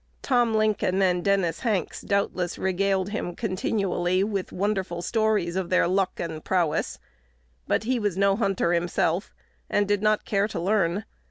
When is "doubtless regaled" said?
2.01-3.09